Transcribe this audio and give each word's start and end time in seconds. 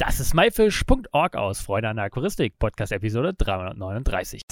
Das 0.00 0.20
ist 0.20 0.32
myfish.org 0.32 1.34
aus 1.34 1.60
Freude 1.60 1.88
an 1.88 1.96
der 1.96 2.04
Aquaristik, 2.04 2.56
Podcast 2.60 2.92
Episode 2.92 3.34
339. 3.34 4.42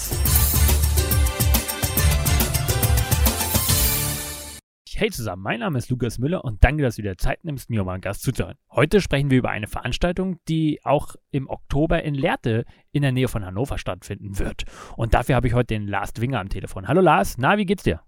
Hey 4.93 5.09
zusammen, 5.09 5.41
mein 5.43 5.61
Name 5.61 5.77
ist 5.77 5.89
Lukas 5.89 6.19
Müller 6.19 6.43
und 6.43 6.61
danke, 6.65 6.83
dass 6.83 6.97
du 6.97 7.01
dir 7.01 7.17
Zeit 7.17 7.45
nimmst, 7.45 7.69
mir 7.69 7.81
um 7.83 7.87
einen 7.87 8.01
Gast 8.01 8.23
zuzuhören. 8.23 8.57
Heute 8.73 8.99
sprechen 8.99 9.29
wir 9.29 9.37
über 9.37 9.49
eine 9.49 9.67
Veranstaltung, 9.67 10.37
die 10.49 10.81
auch 10.83 11.15
im 11.31 11.47
Oktober 11.49 12.03
in 12.03 12.13
Lehrte 12.13 12.65
in 12.91 13.03
der 13.03 13.13
Nähe 13.13 13.29
von 13.29 13.45
Hannover 13.45 13.77
stattfinden 13.77 14.39
wird. 14.39 14.65
Und 14.97 15.13
dafür 15.13 15.35
habe 15.35 15.47
ich 15.47 15.53
heute 15.53 15.67
den 15.67 15.87
Lars 15.87 16.11
Dwinger 16.11 16.41
am 16.41 16.49
Telefon. 16.49 16.89
Hallo 16.89 16.99
Lars, 16.99 17.35
na, 17.37 17.57
wie 17.57 17.65
geht's 17.65 17.83
dir? 17.83 18.01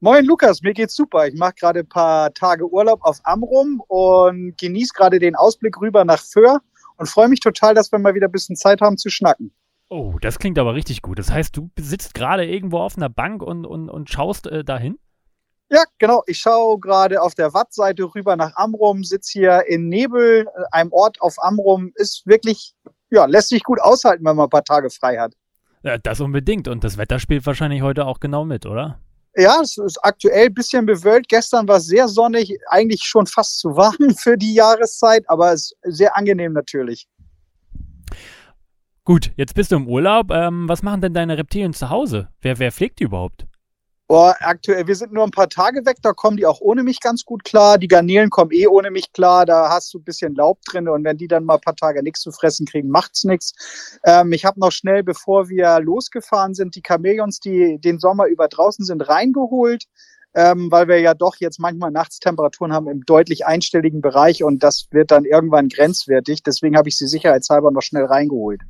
Moin 0.00 0.24
Lukas, 0.24 0.62
mir 0.62 0.72
geht's 0.72 0.96
super. 0.96 1.28
Ich 1.28 1.34
mache 1.34 1.52
gerade 1.60 1.80
ein 1.80 1.88
paar 1.88 2.32
Tage 2.32 2.66
Urlaub 2.66 3.00
auf 3.02 3.20
Amrum 3.22 3.80
und 3.86 4.56
genieße 4.58 4.94
gerade 4.94 5.18
den 5.18 5.36
Ausblick 5.36 5.78
rüber 5.80 6.04
nach 6.06 6.24
Föhr 6.24 6.62
und 7.00 7.06
freue 7.06 7.28
mich 7.28 7.40
total, 7.40 7.74
dass 7.74 7.90
wir 7.90 7.98
mal 7.98 8.14
wieder 8.14 8.28
ein 8.28 8.32
bisschen 8.32 8.56
Zeit 8.56 8.82
haben 8.82 8.98
zu 8.98 9.08
schnacken. 9.08 9.52
Oh, 9.88 10.16
das 10.20 10.38
klingt 10.38 10.58
aber 10.58 10.74
richtig 10.74 11.00
gut. 11.00 11.18
Das 11.18 11.30
heißt, 11.30 11.56
du 11.56 11.70
sitzt 11.78 12.12
gerade 12.12 12.44
irgendwo 12.44 12.78
auf 12.78 12.96
einer 12.96 13.08
Bank 13.08 13.42
und, 13.42 13.64
und, 13.64 13.88
und 13.88 14.10
schaust 14.10 14.46
äh, 14.46 14.62
dahin? 14.62 14.98
Ja, 15.70 15.82
genau. 15.98 16.22
Ich 16.26 16.38
schaue 16.38 16.78
gerade 16.78 17.22
auf 17.22 17.34
der 17.34 17.54
Wattseite 17.54 18.04
rüber 18.14 18.36
nach 18.36 18.54
Amrum, 18.54 19.02
sitze 19.02 19.32
hier 19.32 19.66
in 19.66 19.88
Nebel, 19.88 20.46
äh, 20.46 20.62
einem 20.72 20.92
Ort 20.92 21.22
auf 21.22 21.42
Amrum. 21.42 21.90
Ist 21.94 22.26
wirklich, 22.26 22.74
ja, 23.08 23.24
lässt 23.24 23.48
sich 23.48 23.64
gut 23.64 23.80
aushalten, 23.80 24.24
wenn 24.26 24.36
man 24.36 24.46
ein 24.46 24.50
paar 24.50 24.64
Tage 24.64 24.90
frei 24.90 25.18
hat. 25.18 25.32
Ja, 25.82 25.96
das 25.96 26.20
unbedingt. 26.20 26.68
Und 26.68 26.84
das 26.84 26.98
Wetter 26.98 27.18
spielt 27.18 27.46
wahrscheinlich 27.46 27.80
heute 27.80 28.04
auch 28.04 28.20
genau 28.20 28.44
mit, 28.44 28.66
oder? 28.66 29.00
Ja, 29.36 29.60
es 29.62 29.76
ist 29.78 29.98
aktuell 30.02 30.46
ein 30.46 30.54
bisschen 30.54 30.86
bewölkt. 30.86 31.28
Gestern 31.28 31.68
war 31.68 31.76
es 31.76 31.86
sehr 31.86 32.08
sonnig, 32.08 32.58
eigentlich 32.68 33.02
schon 33.02 33.26
fast 33.26 33.60
zu 33.60 33.76
warm 33.76 34.14
für 34.16 34.36
die 34.36 34.54
Jahreszeit, 34.54 35.24
aber 35.28 35.52
es 35.52 35.72
ist 35.82 35.96
sehr 35.96 36.16
angenehm 36.16 36.52
natürlich. 36.52 37.06
Gut, 39.04 39.32
jetzt 39.36 39.54
bist 39.54 39.72
du 39.72 39.76
im 39.76 39.88
Urlaub. 39.88 40.30
Ähm, 40.30 40.68
was 40.68 40.82
machen 40.82 41.00
denn 41.00 41.14
deine 41.14 41.38
Reptilien 41.38 41.72
zu 41.72 41.90
Hause? 41.90 42.28
Wer, 42.40 42.58
wer 42.58 42.70
pflegt 42.70 43.00
die 43.00 43.04
überhaupt? 43.04 43.46
Boah, 44.10 44.34
aktuell, 44.40 44.88
wir 44.88 44.96
sind 44.96 45.12
nur 45.12 45.22
ein 45.22 45.30
paar 45.30 45.48
Tage 45.48 45.86
weg, 45.86 45.98
da 46.02 46.12
kommen 46.12 46.36
die 46.36 46.44
auch 46.44 46.60
ohne 46.60 46.82
mich 46.82 46.98
ganz 46.98 47.24
gut 47.24 47.44
klar. 47.44 47.78
Die 47.78 47.86
Garnelen 47.86 48.28
kommen 48.28 48.50
eh 48.50 48.66
ohne 48.66 48.90
mich 48.90 49.12
klar, 49.12 49.46
da 49.46 49.68
hast 49.68 49.94
du 49.94 49.98
ein 49.98 50.02
bisschen 50.02 50.34
Laub 50.34 50.60
drin 50.62 50.88
und 50.88 51.04
wenn 51.04 51.16
die 51.16 51.28
dann 51.28 51.44
mal 51.44 51.54
ein 51.54 51.60
paar 51.60 51.76
Tage 51.76 52.02
nichts 52.02 52.22
zu 52.22 52.32
fressen 52.32 52.66
kriegen, 52.66 52.88
macht's 52.88 53.22
nichts. 53.22 53.52
Ähm, 54.04 54.32
ich 54.32 54.44
habe 54.44 54.58
noch 54.58 54.72
schnell, 54.72 55.04
bevor 55.04 55.48
wir 55.48 55.78
losgefahren 55.78 56.54
sind, 56.54 56.74
die 56.74 56.82
Chamäleons, 56.84 57.38
die 57.38 57.78
den 57.78 58.00
Sommer 58.00 58.26
über 58.26 58.48
draußen 58.48 58.84
sind, 58.84 59.08
reingeholt. 59.08 59.84
Ähm, 60.34 60.72
weil 60.72 60.88
wir 60.88 60.98
ja 60.98 61.14
doch 61.14 61.36
jetzt 61.38 61.60
manchmal 61.60 61.92
Nachtstemperaturen 61.92 62.72
haben 62.72 62.88
im 62.88 63.04
deutlich 63.04 63.46
einstelligen 63.46 64.00
Bereich 64.00 64.42
und 64.42 64.64
das 64.64 64.88
wird 64.90 65.12
dann 65.12 65.24
irgendwann 65.24 65.68
grenzwertig. 65.68 66.42
Deswegen 66.42 66.76
habe 66.76 66.88
ich 66.88 66.96
sie 66.96 67.06
sicherheitshalber 67.06 67.70
noch 67.70 67.82
schnell 67.82 68.06
reingeholt. 68.06 68.62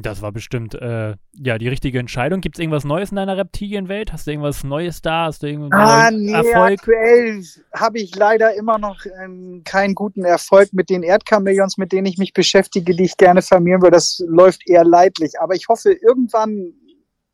Das 0.00 0.22
war 0.22 0.30
bestimmt 0.30 0.74
äh, 0.74 1.16
ja 1.34 1.58
die 1.58 1.68
richtige 1.68 1.98
Entscheidung. 1.98 2.40
Gibt 2.40 2.56
es 2.56 2.60
irgendwas 2.60 2.84
Neues 2.84 3.10
in 3.10 3.16
deiner 3.16 3.36
Reptilienwelt? 3.36 4.12
Hast 4.12 4.26
du 4.26 4.30
irgendwas 4.30 4.62
Neues 4.62 5.02
da? 5.02 5.24
Hast 5.24 5.42
du 5.42 5.48
irgendeinen 5.48 5.74
ah, 5.82 6.10
nee, 6.10 6.32
Erfolg? 6.32 6.78
Aktuell 6.78 7.42
habe 7.74 7.98
ich 7.98 8.14
leider 8.14 8.54
immer 8.54 8.78
noch 8.78 8.98
ähm, 9.24 9.62
keinen 9.64 9.96
guten 9.96 10.24
Erfolg 10.24 10.72
mit 10.72 10.88
den 10.88 11.02
Erdchamäleons, 11.02 11.78
mit 11.78 11.90
denen 11.90 12.06
ich 12.06 12.16
mich 12.16 12.32
beschäftige, 12.32 12.94
die 12.94 13.04
ich 13.04 13.16
gerne 13.16 13.42
vermehren 13.42 13.82
würde. 13.82 13.96
Das 13.96 14.22
läuft 14.28 14.68
eher 14.68 14.84
leidlich. 14.84 15.40
Aber 15.40 15.54
ich 15.54 15.66
hoffe, 15.68 15.92
irgendwann 15.92 16.72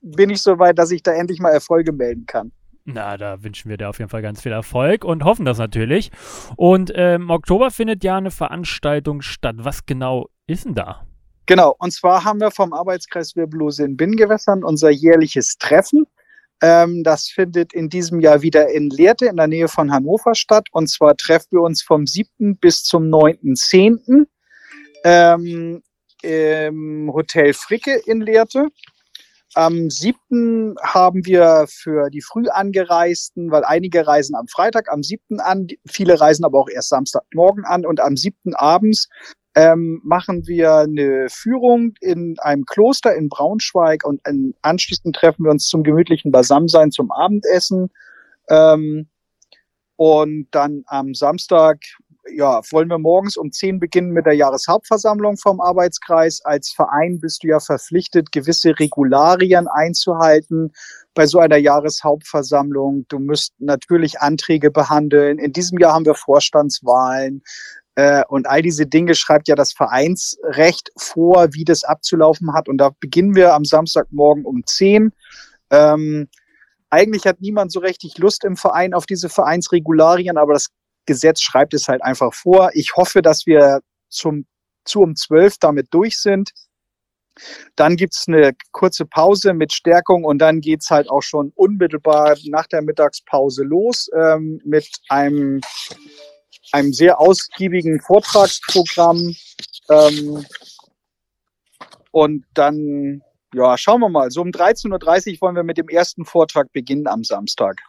bin 0.01 0.31
ich 0.31 0.41
so 0.41 0.59
weit, 0.59 0.79
dass 0.79 0.91
ich 0.91 1.03
da 1.03 1.12
endlich 1.12 1.41
mal 1.41 1.51
Erfolge 1.51 1.92
melden 1.92 2.25
kann. 2.27 2.51
Na, 2.87 3.17
da 3.17 3.42
wünschen 3.42 3.70
wir 3.70 3.77
dir 3.77 3.89
auf 3.89 3.98
jeden 3.98 4.11
Fall 4.11 4.23
ganz 4.23 4.42
viel 4.42 4.53
Erfolg 4.53 5.05
und 5.05 5.25
hoffen 5.25 5.45
das 5.45 5.59
natürlich. 5.59 6.11
Und 6.57 6.92
ähm, 6.95 7.23
im 7.23 7.31
Oktober 7.31 7.70
findet 7.70 8.05
ja 8.05 8.17
eine 8.17 8.31
Veranstaltung 8.31 9.23
statt. 9.23 9.57
Was 9.59 9.87
genau 9.87 10.29
ist 10.47 10.65
denn 10.67 10.75
da? 10.75 11.07
Genau, 11.47 11.75
und 11.78 11.92
zwar 11.92 12.25
haben 12.25 12.41
wir 12.41 12.50
vom 12.50 12.73
Arbeitskreis 12.73 13.37
Wirbellose 13.37 13.84
in 13.84 13.97
Binnengewässern 13.97 14.64
unser 14.64 14.91
jährliches 14.91 15.59
Treffen. 15.59 16.06
Ähm, 16.62 17.05
das 17.05 17.28
findet 17.28 17.75
in 17.75 17.91
diesem 17.91 18.20
Jahr 18.20 18.41
wieder 18.41 18.70
in 18.70 18.89
Lehrte 18.89 19.27
in 19.27 19.36
der 19.36 19.46
Nähe 19.46 19.69
von 19.69 19.92
Hannover 19.92 20.35
statt. 20.35 20.69
Und 20.73 20.89
zwar 20.89 21.17
treffen 21.17 21.48
wir 21.51 21.61
uns 21.61 21.83
vom 21.83 22.07
7. 22.07 22.57
bis 22.57 22.85
zum 22.85 23.05
9.10. 23.05 24.27
Ähm, 25.05 25.83
im 26.23 27.13
Hotel 27.13 27.52
Fricke 27.52 28.01
in 28.07 28.23
Lehrte. 28.23 28.69
Am 29.55 29.89
7. 29.89 30.75
haben 30.83 31.25
wir 31.27 31.67
für 31.69 32.11
die 32.11 32.23
früh 32.23 32.48
angereisten, 32.48 33.53
weil 33.53 33.65
einige 33.65 34.07
reisen 34.07 34.35
am 34.35 34.48
Freitag, 34.48 34.91
am 34.91 35.03
7. 35.03 35.39
an, 35.39 35.69
viele 35.87 36.20
reisen 36.20 36.45
aber 36.45 36.59
auch 36.59 36.69
erst 36.69 36.89
Samstagmorgen 36.89 37.64
an 37.64 37.87
und 37.87 38.01
am 38.01 38.17
7. 38.17 38.55
abends 38.55 39.09
ähm, 39.55 40.01
machen 40.03 40.48
wir 40.48 40.75
eine 40.79 41.29
Führung 41.31 41.95
in 42.01 42.37
einem 42.41 42.64
Kloster 42.64 43.14
in 43.14 43.29
Braunschweig 43.29 44.05
und 44.05 44.20
anschließend 44.63 45.14
treffen 45.14 45.45
wir 45.45 45.53
uns 45.53 45.69
zum 45.69 45.85
gemütlichen 45.85 46.33
Beisammensein 46.33 46.91
zum 46.91 47.13
Abendessen. 47.13 47.91
Ähm, 48.48 49.09
und 49.97 50.48
dann 50.51 50.83
am 50.87 51.14
Samstag, 51.14 51.79
ja, 52.33 52.61
wollen 52.70 52.89
wir 52.89 52.98
morgens 52.98 53.36
um 53.36 53.52
10 53.52 53.79
beginnen 53.79 54.11
mit 54.11 54.27
der 54.27 54.35
Jahreshauptversammlung 54.35 55.36
vom 55.36 55.61
Arbeitskreis. 55.61 56.40
Als 56.45 56.73
Verein 56.73 57.20
bist 57.20 57.42
du 57.42 57.48
ja 57.48 57.61
verpflichtet, 57.61 58.33
gewisse 58.33 58.79
Regularien 58.79 59.68
einzuhalten 59.68 60.73
bei 61.14 61.27
so 61.27 61.39
einer 61.39 61.57
Jahreshauptversammlung. 61.57 63.07
Du 63.08 63.18
musst 63.18 63.55
natürlich 63.58 64.20
Anträge 64.20 64.70
behandeln. 64.70 65.39
In 65.39 65.52
diesem 65.52 65.79
Jahr 65.79 65.95
haben 65.95 66.07
wir 66.07 66.14
Vorstandswahlen. 66.14 67.42
Äh, 67.96 68.24
und 68.29 68.48
all 68.48 68.63
diese 68.63 68.86
Dinge 68.86 69.14
schreibt 69.14 69.48
ja 69.48 69.55
das 69.55 69.73
Vereinsrecht 69.73 70.90
vor, 70.96 71.52
wie 71.52 71.64
das 71.64 71.84
abzulaufen 71.84 72.55
hat. 72.55 72.68
Und 72.68 72.79
da 72.79 72.90
beginnen 73.01 73.34
wir 73.34 73.55
am 73.55 73.64
Samstagmorgen 73.64 74.45
um 74.45 74.64
10. 74.67 75.13
Ähm, 75.70 76.29
eigentlich 76.90 77.27
hat 77.27 77.40
niemand 77.40 77.73
so 77.73 77.80
richtig 77.80 78.18
Lust 78.18 78.45
im 78.45 78.57
Verein 78.57 78.95
auf 78.95 79.07
diese 79.07 79.29
Vereinsregularien, 79.29 80.39
aber 80.39 80.55
das 80.55 80.68
Gesetz 81.07 81.41
schreibt 81.41 81.75
es 81.75 81.89
halt 81.89 82.03
einfach 82.03 82.33
vor. 82.33 82.70
Ich 82.75 82.92
hoffe, 82.97 83.23
dass 83.23 83.47
wir 83.47 83.81
zum, 84.09 84.47
zu 84.85 85.01
um 85.01 85.17
12 85.17 85.59
damit 85.59 85.89
durch 85.92 86.19
sind. 86.19 86.51
Dann 87.75 87.97
gibt's 87.97 88.25
eine 88.29 88.53
kurze 88.70 89.07
Pause 89.07 89.55
mit 89.55 89.73
Stärkung 89.73 90.25
und 90.25 90.39
dann 90.39 90.61
geht's 90.61 90.91
halt 90.91 91.11
auch 91.11 91.23
schon 91.23 91.53
unmittelbar 91.57 92.37
nach 92.45 92.67
der 92.69 92.83
Mittagspause 92.83 93.64
los 93.64 94.09
ähm, 94.17 94.61
mit 94.64 94.89
einem 95.09 95.61
einem 96.73 96.93
sehr 96.93 97.20
ausgiebigen 97.20 98.01
Vortragsprogramm. 98.01 99.35
Ähm, 99.91 100.45
und 102.11 102.45
dann, 102.55 103.23
ja, 103.55 103.77
schauen 103.79 104.01
wir 104.01 104.09
mal. 104.09 104.31
So 104.31 104.41
um 104.41 104.48
13.30 104.48 105.35
Uhr 105.35 105.41
wollen 105.43 105.57
wir 105.57 105.63
mit 105.63 105.79
dem 105.79 105.89
ersten 105.89 106.25
Vortrag 106.25 106.73
beginnen 106.73 107.07
am 107.07 107.25
Samstag. 107.25 107.81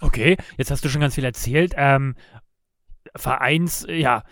Okay, 0.00 0.36
jetzt 0.56 0.70
hast 0.70 0.84
du 0.84 0.88
schon 0.88 1.00
ganz 1.00 1.14
viel 1.14 1.24
erzählt. 1.24 1.74
Ähm, 1.76 2.14
Vereins, 3.14 3.86
ja, 3.88 4.22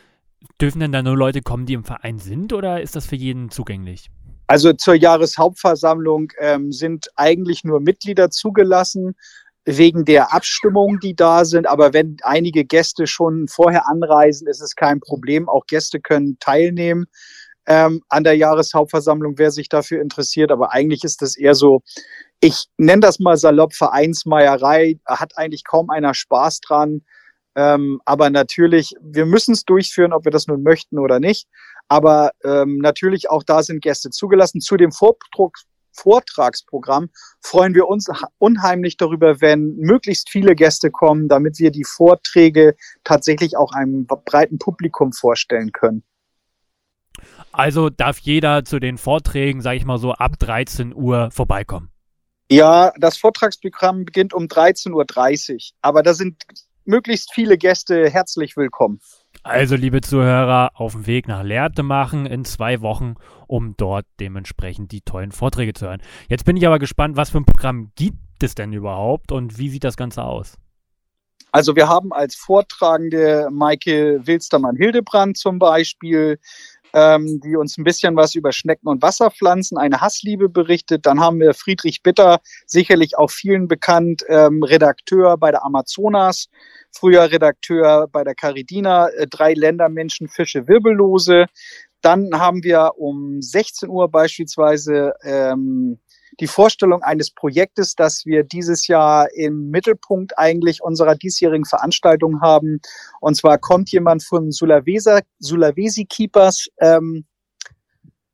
dürfen 0.60 0.80
denn 0.80 0.92
da 0.92 1.02
nur 1.02 1.16
Leute 1.16 1.42
kommen, 1.42 1.66
die 1.66 1.74
im 1.74 1.84
Verein 1.84 2.18
sind 2.18 2.52
oder 2.52 2.80
ist 2.80 2.96
das 2.96 3.06
für 3.06 3.16
jeden 3.16 3.50
zugänglich? 3.50 4.10
Also 4.46 4.72
zur 4.74 4.94
Jahreshauptversammlung 4.94 6.32
ähm, 6.38 6.70
sind 6.70 7.08
eigentlich 7.16 7.64
nur 7.64 7.80
Mitglieder 7.80 8.30
zugelassen 8.30 9.14
wegen 9.64 10.04
der 10.04 10.34
Abstimmungen, 10.34 11.00
die 11.00 11.16
da 11.16 11.46
sind. 11.46 11.66
Aber 11.66 11.94
wenn 11.94 12.18
einige 12.22 12.64
Gäste 12.64 13.06
schon 13.06 13.48
vorher 13.48 13.88
anreisen, 13.88 14.46
ist 14.46 14.60
es 14.60 14.74
kein 14.74 15.00
Problem. 15.00 15.48
Auch 15.48 15.66
Gäste 15.66 16.00
können 16.00 16.36
teilnehmen 16.38 17.06
ähm, 17.66 18.02
an 18.10 18.24
der 18.24 18.36
Jahreshauptversammlung, 18.36 19.38
wer 19.38 19.50
sich 19.50 19.70
dafür 19.70 20.02
interessiert. 20.02 20.52
Aber 20.52 20.72
eigentlich 20.72 21.04
ist 21.04 21.22
das 21.22 21.36
eher 21.36 21.54
so, 21.54 21.82
ich 22.40 22.66
nenne 22.76 23.00
das 23.00 23.18
mal 23.18 23.36
salopp 23.36 23.74
Vereinsmeierei, 23.74 24.98
hat 25.06 25.36
eigentlich 25.36 25.64
kaum 25.64 25.90
einer 25.90 26.14
Spaß 26.14 26.60
dran. 26.60 27.02
Ähm, 27.56 28.00
aber 28.04 28.30
natürlich, 28.30 28.94
wir 29.00 29.26
müssen 29.26 29.52
es 29.52 29.64
durchführen, 29.64 30.12
ob 30.12 30.24
wir 30.24 30.32
das 30.32 30.46
nun 30.46 30.62
möchten 30.62 30.98
oder 30.98 31.20
nicht. 31.20 31.46
Aber 31.88 32.32
ähm, 32.44 32.78
natürlich 32.78 33.30
auch 33.30 33.42
da 33.42 33.62
sind 33.62 33.82
Gäste 33.82 34.10
zugelassen. 34.10 34.60
Zu 34.60 34.76
dem 34.76 34.92
Vordruck, 34.92 35.56
Vortragsprogramm 35.92 37.10
freuen 37.40 37.74
wir 37.74 37.86
uns 37.86 38.08
unheimlich 38.38 38.96
darüber, 38.96 39.40
wenn 39.40 39.76
möglichst 39.76 40.28
viele 40.28 40.54
Gäste 40.54 40.90
kommen, 40.90 41.28
damit 41.28 41.58
wir 41.58 41.70
die 41.70 41.84
Vorträge 41.84 42.74
tatsächlich 43.04 43.56
auch 43.56 43.72
einem 43.72 44.06
breiten 44.06 44.58
Publikum 44.58 45.12
vorstellen 45.12 45.70
können. 45.72 46.02
Also 47.52 47.90
darf 47.90 48.18
jeder 48.18 48.64
zu 48.64 48.80
den 48.80 48.98
Vorträgen, 48.98 49.60
sage 49.60 49.76
ich 49.76 49.84
mal 49.84 49.98
so, 49.98 50.12
ab 50.12 50.38
13 50.38 50.92
Uhr 50.94 51.30
vorbeikommen. 51.30 51.93
Ja, 52.50 52.92
das 52.98 53.16
Vortragsprogramm 53.16 54.04
beginnt 54.04 54.34
um 54.34 54.44
13.30 54.44 55.54
Uhr, 55.54 55.60
aber 55.80 56.02
da 56.02 56.14
sind 56.14 56.42
möglichst 56.84 57.32
viele 57.32 57.56
Gäste 57.56 58.10
herzlich 58.10 58.56
willkommen. 58.56 59.00
Also, 59.42 59.76
liebe 59.76 60.00
Zuhörer, 60.00 60.70
auf 60.74 60.92
dem 60.92 61.06
Weg 61.06 61.28
nach 61.28 61.42
Lehrte 61.42 61.82
machen 61.82 62.26
in 62.26 62.44
zwei 62.44 62.80
Wochen, 62.80 63.14
um 63.46 63.74
dort 63.76 64.06
dementsprechend 64.20 64.92
die 64.92 65.00
tollen 65.00 65.32
Vorträge 65.32 65.72
zu 65.74 65.86
hören. 65.86 66.02
Jetzt 66.28 66.44
bin 66.44 66.56
ich 66.56 66.66
aber 66.66 66.78
gespannt, 66.78 67.16
was 67.16 67.30
für 67.30 67.38
ein 67.38 67.44
Programm 67.44 67.92
gibt 67.94 68.42
es 68.42 68.54
denn 68.54 68.72
überhaupt 68.72 69.32
und 69.32 69.58
wie 69.58 69.68
sieht 69.68 69.84
das 69.84 69.96
Ganze 69.96 70.24
aus? 70.24 70.56
Also 71.54 71.76
wir 71.76 71.88
haben 71.88 72.12
als 72.12 72.34
Vortragende 72.34 73.48
Maike 73.52 74.26
Wilstermann-Hildebrand 74.26 75.36
zum 75.36 75.60
Beispiel. 75.60 76.40
Ähm, 76.94 77.40
die 77.40 77.56
uns 77.56 77.76
ein 77.76 77.84
bisschen 77.84 78.16
was 78.16 78.34
über 78.34 78.52
Schnecken 78.52 78.88
und 78.88 79.02
Wasserpflanzen, 79.02 79.76
eine 79.76 80.00
Hassliebe 80.00 80.48
berichtet. 80.48 81.04
Dann 81.06 81.20
haben 81.20 81.40
wir 81.40 81.52
Friedrich 81.52 82.02
Bitter, 82.02 82.40
sicherlich 82.66 83.18
auch 83.18 83.30
vielen 83.30 83.66
bekannt, 83.66 84.24
ähm, 84.28 84.62
Redakteur 84.62 85.36
bei 85.36 85.50
der 85.50 85.64
Amazonas, 85.64 86.48
früher 86.92 87.30
Redakteur 87.30 88.06
bei 88.10 88.22
der 88.22 88.36
Caridina, 88.36 89.08
äh, 89.08 89.26
drei 89.26 89.54
Ländermenschen, 89.54 90.28
Fische, 90.28 90.68
Wirbellose. 90.68 91.46
Dann 92.00 92.38
haben 92.38 92.62
wir 92.62 92.92
um 92.96 93.42
16 93.42 93.88
Uhr 93.88 94.08
beispielsweise 94.08 95.14
ähm, 95.24 95.98
die 96.40 96.46
Vorstellung 96.46 97.02
eines 97.02 97.30
Projektes, 97.30 97.94
das 97.94 98.24
wir 98.26 98.44
dieses 98.44 98.86
Jahr 98.86 99.32
im 99.34 99.70
Mittelpunkt 99.70 100.38
eigentlich 100.38 100.82
unserer 100.82 101.14
diesjährigen 101.14 101.64
Veranstaltung 101.64 102.40
haben. 102.40 102.80
Und 103.20 103.36
zwar 103.36 103.58
kommt 103.58 103.90
jemand 103.90 104.24
von 104.24 104.50
Sulawesi, 104.50 105.20
Sulawesi 105.38 106.04
Keepers 106.06 106.68
ähm, 106.80 107.24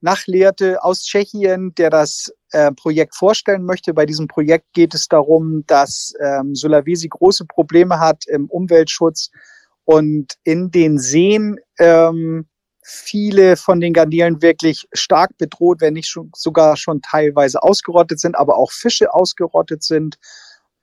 nach 0.01 0.27
Lehrte 0.27 0.83
aus 0.83 1.03
Tschechien, 1.03 1.75
der 1.75 1.91
das 1.91 2.33
äh, 2.53 2.73
Projekt 2.73 3.15
vorstellen 3.15 3.65
möchte. 3.65 3.93
Bei 3.93 4.07
diesem 4.07 4.29
Projekt 4.29 4.73
geht 4.73 4.95
es 4.95 5.09
darum, 5.09 5.65
dass 5.67 6.15
ähm, 6.21 6.55
Sulawesi 6.55 7.09
große 7.09 7.45
Probleme 7.45 8.01
hat 8.01 8.25
im 8.27 8.47
Umweltschutz 8.47 9.31
und 9.85 10.35
in 10.45 10.71
den 10.71 10.99
Seen 10.99 11.59
ähm, 11.79 12.47
viele 12.91 13.57
von 13.57 13.81
den 13.81 13.93
Garnelen 13.93 14.43
wirklich 14.43 14.89
stark 14.93 15.37
bedroht, 15.39 15.81
wenn 15.81 15.95
nicht 15.95 16.09
schon, 16.09 16.31
sogar 16.35 16.77
schon 16.77 17.01
teilweise 17.03 17.63
ausgerottet 17.63 18.21
sind, 18.21 18.37
aber 18.37 18.57
auch 18.57 18.73
Fische 18.73 19.15
ausgerottet 19.15 19.83
sind 19.83 20.17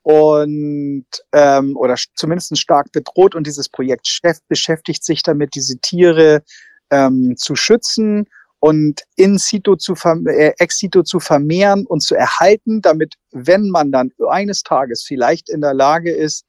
und 0.02 1.06
ähm, 1.32 1.76
oder 1.76 1.96
zumindest 2.14 2.56
stark 2.58 2.92
bedroht. 2.92 3.34
Und 3.34 3.46
dieses 3.46 3.68
Projekt 3.68 4.08
beschäftigt 4.48 5.04
sich 5.04 5.22
damit, 5.22 5.54
diese 5.54 5.78
Tiere 5.78 6.42
ähm, 6.90 7.34
zu 7.36 7.54
schützen 7.54 8.26
und 8.58 9.02
in 9.16 9.38
situ 9.38 9.76
zu 9.76 9.94
äh, 10.26 10.52
ex 10.58 10.78
situ 10.78 11.02
zu 11.02 11.20
vermehren 11.20 11.86
und 11.86 12.00
zu 12.00 12.14
erhalten, 12.14 12.80
damit, 12.80 13.14
wenn 13.32 13.68
man 13.68 13.92
dann 13.92 14.10
eines 14.28 14.62
Tages 14.62 15.04
vielleicht 15.06 15.50
in 15.50 15.60
der 15.60 15.74
Lage 15.74 16.10
ist, 16.10 16.44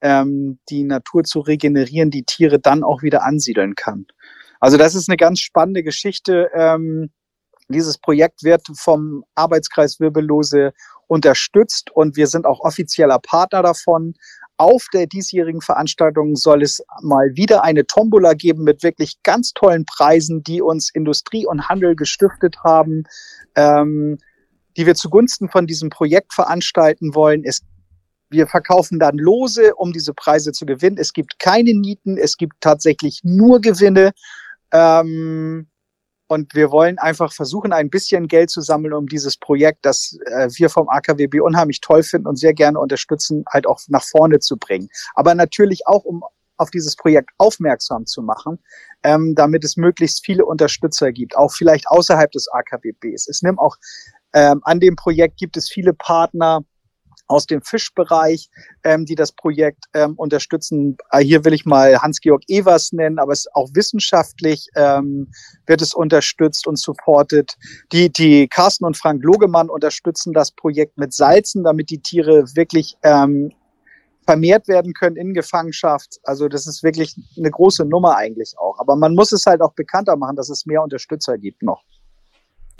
ähm, 0.00 0.58
die 0.70 0.84
Natur 0.84 1.24
zu 1.24 1.40
regenerieren, 1.40 2.10
die 2.10 2.24
Tiere 2.24 2.58
dann 2.58 2.82
auch 2.82 3.02
wieder 3.02 3.24
ansiedeln 3.24 3.74
kann. 3.74 4.06
Also 4.60 4.76
das 4.76 4.94
ist 4.94 5.08
eine 5.08 5.16
ganz 5.16 5.40
spannende 5.40 5.82
Geschichte. 5.82 6.50
Ähm, 6.54 7.10
dieses 7.68 7.98
Projekt 7.98 8.42
wird 8.42 8.66
vom 8.74 9.24
Arbeitskreis 9.34 10.00
Wirbellose 10.00 10.72
unterstützt 11.06 11.90
und 11.90 12.16
wir 12.16 12.26
sind 12.26 12.46
auch 12.46 12.60
offizieller 12.60 13.18
Partner 13.18 13.62
davon. 13.62 14.14
Auf 14.58 14.86
der 14.92 15.06
diesjährigen 15.06 15.62
Veranstaltung 15.62 16.36
soll 16.36 16.62
es 16.62 16.82
mal 17.02 17.30
wieder 17.34 17.64
eine 17.64 17.86
Tombola 17.86 18.34
geben 18.34 18.64
mit 18.64 18.82
wirklich 18.82 19.22
ganz 19.22 19.52
tollen 19.54 19.86
Preisen, 19.86 20.42
die 20.42 20.60
uns 20.60 20.90
Industrie 20.92 21.46
und 21.46 21.68
Handel 21.68 21.96
gestiftet 21.96 22.58
haben, 22.62 23.04
ähm, 23.56 24.18
die 24.76 24.84
wir 24.86 24.94
zugunsten 24.94 25.48
von 25.48 25.66
diesem 25.66 25.88
Projekt 25.88 26.34
veranstalten 26.34 27.14
wollen. 27.14 27.42
Es 27.44 27.62
wir 28.32 28.46
verkaufen 28.46 29.00
dann 29.00 29.18
Lose, 29.18 29.74
um 29.74 29.92
diese 29.92 30.14
Preise 30.14 30.52
zu 30.52 30.64
gewinnen. 30.64 30.98
Es 30.98 31.12
gibt 31.12 31.40
keine 31.40 31.74
Nieten, 31.74 32.16
es 32.16 32.36
gibt 32.36 32.54
tatsächlich 32.60 33.20
nur 33.24 33.60
Gewinne. 33.60 34.12
Ähm, 34.72 35.68
und 36.28 36.54
wir 36.54 36.70
wollen 36.70 36.98
einfach 36.98 37.32
versuchen, 37.32 37.72
ein 37.72 37.90
bisschen 37.90 38.28
Geld 38.28 38.50
zu 38.50 38.60
sammeln, 38.60 38.94
um 38.94 39.08
dieses 39.08 39.36
Projekt, 39.36 39.80
das 39.82 40.16
äh, 40.26 40.48
wir 40.52 40.70
vom 40.70 40.88
AKWB 40.88 41.40
unheimlich 41.40 41.80
toll 41.80 42.04
finden 42.04 42.28
und 42.28 42.36
sehr 42.36 42.54
gerne 42.54 42.78
unterstützen, 42.78 43.44
halt 43.48 43.66
auch 43.66 43.80
nach 43.88 44.04
vorne 44.04 44.38
zu 44.38 44.56
bringen. 44.56 44.88
Aber 45.14 45.34
natürlich 45.34 45.88
auch, 45.88 46.04
um 46.04 46.22
auf 46.56 46.70
dieses 46.70 46.94
Projekt 46.94 47.30
aufmerksam 47.38 48.06
zu 48.06 48.22
machen, 48.22 48.60
ähm, 49.02 49.34
damit 49.34 49.64
es 49.64 49.76
möglichst 49.76 50.24
viele 50.24 50.44
Unterstützer 50.44 51.10
gibt, 51.10 51.36
auch 51.36 51.52
vielleicht 51.52 51.88
außerhalb 51.88 52.30
des 52.30 52.46
AKWBs. 52.48 53.28
Es 53.28 53.42
nimmt 53.42 53.58
auch 53.58 53.76
ähm, 54.32 54.60
an 54.62 54.78
dem 54.78 54.94
Projekt 54.94 55.38
gibt 55.38 55.56
es 55.56 55.68
viele 55.68 55.94
Partner, 55.94 56.60
aus 57.30 57.46
dem 57.46 57.62
Fischbereich, 57.62 58.50
ähm, 58.82 59.06
die 59.06 59.14
das 59.14 59.30
Projekt 59.30 59.84
ähm, 59.94 60.14
unterstützen. 60.16 60.96
Äh, 61.12 61.20
hier 61.20 61.44
will 61.44 61.52
ich 61.52 61.64
mal 61.64 61.96
Hans-Georg 62.02 62.42
Evers 62.48 62.92
nennen, 62.92 63.20
aber 63.20 63.32
es 63.32 63.46
auch 63.54 63.68
wissenschaftlich 63.72 64.66
ähm, 64.74 65.30
wird 65.66 65.80
es 65.80 65.94
unterstützt 65.94 66.66
und 66.66 66.76
supported. 66.76 67.56
Die, 67.92 68.10
die 68.10 68.48
Carsten 68.48 68.84
und 68.84 68.96
Frank 68.96 69.22
Logemann 69.22 69.70
unterstützen 69.70 70.32
das 70.32 70.50
Projekt 70.50 70.98
mit 70.98 71.14
Salzen, 71.14 71.62
damit 71.62 71.90
die 71.90 72.02
Tiere 72.02 72.44
wirklich 72.56 72.96
ähm, 73.02 73.52
vermehrt 74.26 74.66
werden 74.66 74.92
können 74.92 75.16
in 75.16 75.32
Gefangenschaft. 75.32 76.18
Also 76.24 76.48
das 76.48 76.66
ist 76.66 76.82
wirklich 76.82 77.14
eine 77.38 77.50
große 77.50 77.84
Nummer 77.84 78.16
eigentlich 78.16 78.58
auch. 78.58 78.78
Aber 78.80 78.96
man 78.96 79.14
muss 79.14 79.30
es 79.30 79.46
halt 79.46 79.60
auch 79.60 79.74
bekannter 79.74 80.16
machen, 80.16 80.34
dass 80.34 80.50
es 80.50 80.66
mehr 80.66 80.82
Unterstützer 80.82 81.38
gibt 81.38 81.62
noch. 81.62 81.82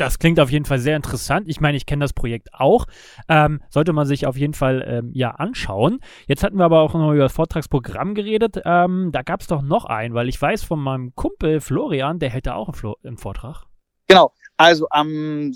Das 0.00 0.18
klingt 0.18 0.40
auf 0.40 0.50
jeden 0.50 0.64
Fall 0.64 0.78
sehr 0.78 0.96
interessant. 0.96 1.46
Ich 1.46 1.60
meine, 1.60 1.76
ich 1.76 1.84
kenne 1.84 2.02
das 2.02 2.14
Projekt 2.14 2.54
auch. 2.54 2.86
Ähm, 3.28 3.60
sollte 3.68 3.92
man 3.92 4.06
sich 4.06 4.26
auf 4.26 4.36
jeden 4.36 4.54
Fall 4.54 4.82
ähm, 4.86 5.10
ja 5.12 5.32
anschauen. 5.32 6.00
Jetzt 6.26 6.42
hatten 6.42 6.56
wir 6.56 6.64
aber 6.64 6.80
auch 6.80 6.94
noch 6.94 7.12
über 7.12 7.24
das 7.24 7.32
Vortragsprogramm 7.34 8.14
geredet. 8.14 8.62
Ähm, 8.64 9.10
da 9.12 9.20
gab 9.20 9.42
es 9.42 9.46
doch 9.46 9.60
noch 9.60 9.84
einen, 9.84 10.14
weil 10.14 10.30
ich 10.30 10.40
weiß 10.40 10.62
von 10.62 10.80
meinem 10.80 11.14
Kumpel 11.14 11.60
Florian, 11.60 12.18
der 12.18 12.30
hätte 12.30 12.54
auch 12.54 12.68
einen, 12.68 12.74
Flo 12.74 12.96
einen 13.04 13.18
Vortrag. 13.18 13.66
Genau. 14.08 14.32
Also 14.56 14.86
am 14.90 15.52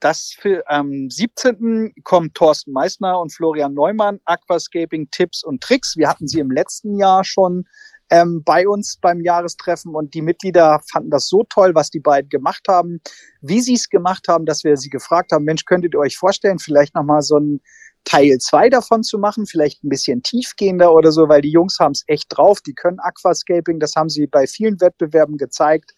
das 0.00 0.36
für, 0.38 0.62
am 0.68 1.08
17. 1.08 1.94
kommt 2.04 2.34
Thorsten 2.34 2.72
Meissner 2.72 3.18
und 3.18 3.32
Florian 3.32 3.72
Neumann, 3.72 4.20
Aquascaping 4.26 5.08
Tipps 5.10 5.42
und 5.42 5.62
Tricks. 5.62 5.96
Wir 5.96 6.08
hatten 6.08 6.28
sie 6.28 6.40
im 6.40 6.50
letzten 6.50 6.98
Jahr 6.98 7.24
schon 7.24 7.64
ähm, 8.10 8.42
bei 8.44 8.68
uns 8.68 8.98
beim 9.00 9.20
Jahrestreffen 9.20 9.94
und 9.94 10.14
die 10.14 10.22
Mitglieder 10.22 10.80
fanden 10.90 11.10
das 11.10 11.28
so 11.28 11.44
toll, 11.48 11.74
was 11.74 11.90
die 11.90 12.00
beiden 12.00 12.28
gemacht 12.28 12.66
haben, 12.68 13.00
wie 13.40 13.60
sie 13.60 13.74
es 13.74 13.88
gemacht 13.88 14.28
haben, 14.28 14.46
dass 14.46 14.64
wir 14.64 14.76
sie 14.76 14.90
gefragt 14.90 15.32
haben, 15.32 15.44
Mensch, 15.44 15.64
könntet 15.64 15.94
ihr 15.94 16.00
euch 16.00 16.16
vorstellen, 16.16 16.58
vielleicht 16.58 16.94
nochmal 16.94 17.22
so 17.22 17.38
ein 17.38 17.60
Teil 18.04 18.38
zwei 18.38 18.70
davon 18.70 19.02
zu 19.02 19.18
machen, 19.18 19.46
vielleicht 19.46 19.82
ein 19.82 19.88
bisschen 19.88 20.22
tiefgehender 20.22 20.92
oder 20.92 21.10
so, 21.10 21.28
weil 21.28 21.42
die 21.42 21.50
Jungs 21.50 21.78
haben 21.80 21.92
es 21.92 22.04
echt 22.06 22.26
drauf, 22.28 22.60
die 22.60 22.74
können 22.74 23.00
Aquascaping, 23.00 23.80
das 23.80 23.94
haben 23.96 24.08
sie 24.08 24.28
bei 24.28 24.46
vielen 24.46 24.80
Wettbewerben 24.80 25.36
gezeigt 25.36 25.92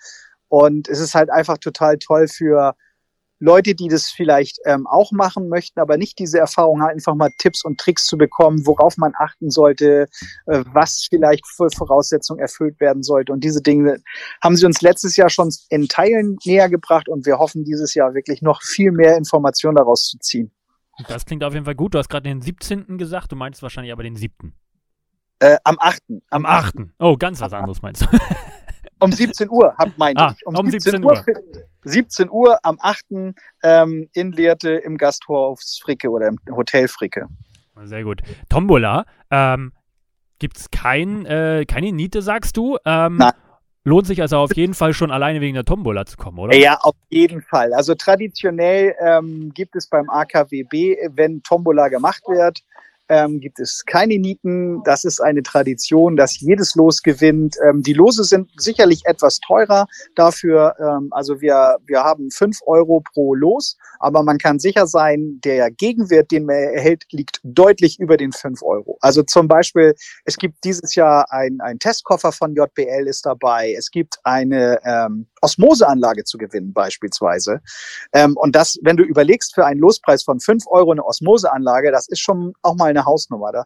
und 0.48 0.88
es 0.88 1.00
ist 1.00 1.14
halt 1.14 1.30
einfach 1.30 1.58
total 1.58 1.98
toll 1.98 2.26
für 2.26 2.74
Leute, 3.40 3.74
die 3.74 3.88
das 3.88 4.08
vielleicht 4.08 4.58
ähm, 4.64 4.86
auch 4.86 5.12
machen 5.12 5.48
möchten, 5.48 5.80
aber 5.80 5.96
nicht 5.96 6.18
diese 6.18 6.38
Erfahrung 6.38 6.80
haben, 6.80 6.90
einfach 6.90 7.14
mal 7.14 7.30
Tipps 7.38 7.64
und 7.64 7.78
Tricks 7.78 8.04
zu 8.06 8.18
bekommen, 8.18 8.66
worauf 8.66 8.96
man 8.96 9.12
achten 9.18 9.50
sollte, 9.50 10.08
äh, 10.46 10.64
was 10.72 11.06
vielleicht 11.08 11.46
für 11.46 11.68
Voraussetzungen 11.70 12.40
erfüllt 12.40 12.80
werden 12.80 13.02
sollte. 13.02 13.32
Und 13.32 13.44
diese 13.44 13.62
Dinge 13.62 13.98
haben 14.42 14.56
sie 14.56 14.66
uns 14.66 14.82
letztes 14.82 15.16
Jahr 15.16 15.30
schon 15.30 15.52
in 15.68 15.88
Teilen 15.88 16.36
näher 16.44 16.68
gebracht 16.68 17.08
und 17.08 17.26
wir 17.26 17.38
hoffen 17.38 17.64
dieses 17.64 17.94
Jahr 17.94 18.14
wirklich 18.14 18.42
noch 18.42 18.62
viel 18.62 18.90
mehr 18.90 19.16
Informationen 19.16 19.76
daraus 19.76 20.08
zu 20.08 20.18
ziehen. 20.18 20.50
Das 21.06 21.24
klingt 21.24 21.44
auf 21.44 21.54
jeden 21.54 21.64
Fall 21.64 21.76
gut. 21.76 21.94
Du 21.94 21.98
hast 21.98 22.08
gerade 22.08 22.28
den 22.28 22.42
17. 22.42 22.98
gesagt, 22.98 23.30
du 23.30 23.36
meinst 23.36 23.62
wahrscheinlich 23.62 23.92
aber 23.92 24.02
den 24.02 24.16
7. 24.16 24.52
Äh, 25.40 25.56
am 25.62 25.76
8. 25.78 26.02
Am 26.30 26.44
8. 26.44 26.74
Oh, 26.98 27.16
ganz 27.16 27.40
was 27.40 27.52
anderes 27.52 27.82
meinst 27.82 28.02
du. 28.02 28.06
Um 29.00 29.12
17 29.12 29.48
Uhr, 29.50 29.74
meinte 29.96 30.22
ah, 30.22 30.34
ich. 30.36 30.46
Um, 30.46 30.56
um 30.56 30.70
17, 30.70 31.02
17 31.02 31.04
Uhr. 31.04 31.24
17 31.84 32.30
Uhr 32.30 32.58
am 32.62 32.78
8. 32.80 33.04
Ähm, 33.62 34.08
in 34.12 34.32
Lehrte 34.32 34.70
im 34.70 34.96
Gasthaus 34.96 35.80
Fricke 35.82 36.10
oder 36.10 36.28
im 36.28 36.38
Hotel 36.50 36.88
Fricke. 36.88 37.26
Sehr 37.84 38.02
gut. 38.02 38.22
Tombola, 38.48 39.04
ähm, 39.30 39.72
gibt 40.38 40.56
es 40.56 40.70
kein, 40.70 41.26
äh, 41.26 41.64
keine 41.66 41.92
Niete, 41.92 42.22
sagst 42.22 42.56
du? 42.56 42.76
Ähm, 42.84 43.16
Nein. 43.16 43.32
Lohnt 43.84 44.06
sich 44.06 44.20
also 44.20 44.36
auf 44.38 44.54
jeden 44.54 44.74
Fall 44.74 44.92
schon 44.92 45.10
alleine 45.10 45.40
wegen 45.40 45.54
der 45.54 45.64
Tombola 45.64 46.04
zu 46.04 46.18
kommen, 46.18 46.38
oder? 46.38 46.54
Ja, 46.54 46.78
auf 46.82 46.96
jeden 47.08 47.40
Fall. 47.40 47.72
Also 47.72 47.94
traditionell 47.94 48.94
ähm, 49.00 49.50
gibt 49.54 49.76
es 49.76 49.88
beim 49.88 50.10
AKWB, 50.10 51.08
wenn 51.14 51.42
Tombola 51.42 51.88
gemacht 51.88 52.22
wird, 52.26 52.62
ähm, 53.08 53.40
gibt 53.40 53.60
es 53.60 53.84
keine 53.86 54.18
Nieten. 54.18 54.82
Das 54.84 55.04
ist 55.04 55.20
eine 55.20 55.42
Tradition, 55.42 56.16
dass 56.16 56.40
jedes 56.40 56.74
Los 56.74 57.02
gewinnt. 57.02 57.56
Ähm, 57.68 57.82
die 57.82 57.92
Lose 57.92 58.24
sind 58.24 58.50
sicherlich 58.56 59.02
etwas 59.04 59.38
teurer 59.40 59.86
dafür. 60.14 60.74
Ähm, 60.78 61.08
also 61.10 61.40
wir, 61.40 61.78
wir 61.86 62.04
haben 62.04 62.30
fünf 62.30 62.58
Euro 62.66 63.02
pro 63.12 63.34
Los, 63.34 63.76
aber 64.00 64.22
man 64.22 64.38
kann 64.38 64.58
sicher 64.58 64.86
sein, 64.86 65.40
der 65.44 65.70
Gegenwert, 65.70 66.30
den 66.30 66.46
man 66.46 66.56
erhält, 66.56 67.04
liegt 67.10 67.40
deutlich 67.42 67.98
über 67.98 68.16
den 68.16 68.32
fünf 68.32 68.62
Euro. 68.62 68.98
Also 69.00 69.22
zum 69.22 69.48
Beispiel, 69.48 69.94
es 70.24 70.36
gibt 70.36 70.64
dieses 70.64 70.94
Jahr 70.94 71.30
ein, 71.30 71.58
ein 71.60 71.78
Testkoffer 71.78 72.32
von 72.32 72.54
JBL 72.54 73.06
ist 73.06 73.24
dabei. 73.26 73.74
Es 73.76 73.90
gibt 73.90 74.18
eine 74.24 74.80
ähm, 74.84 75.26
Osmoseanlage 75.40 76.24
zu 76.24 76.38
gewinnen 76.38 76.72
beispielsweise. 76.72 77.60
Ähm, 78.12 78.36
und 78.36 78.54
das, 78.54 78.78
wenn 78.82 78.96
du 78.96 79.04
überlegst, 79.04 79.54
für 79.54 79.64
einen 79.64 79.80
Lospreis 79.80 80.22
von 80.22 80.40
fünf 80.40 80.64
Euro 80.66 80.92
eine 80.92 81.04
Osmoseanlage, 81.04 81.90
das 81.90 82.08
ist 82.08 82.20
schon 82.20 82.52
auch 82.62 82.74
mal 82.74 82.90
eine 82.90 82.97
Hausnummer. 83.04 83.52
Da. 83.52 83.64